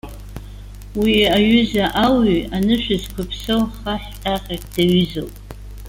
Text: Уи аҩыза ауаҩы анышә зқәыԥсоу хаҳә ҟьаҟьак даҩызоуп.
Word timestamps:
Уи 0.99 1.15
аҩыза 1.35 1.85
ауаҩы 2.03 2.39
анышә 2.55 2.89
зқәыԥсоу 3.01 3.63
хаҳә 3.77 4.09
ҟьаҟьак 4.21 4.63
даҩызоуп. 4.73 5.33